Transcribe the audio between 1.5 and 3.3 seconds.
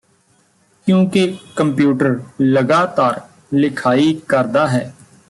computer ਲਗਾਤਾਰ